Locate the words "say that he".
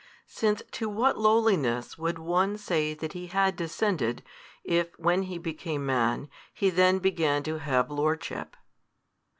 2.57-3.27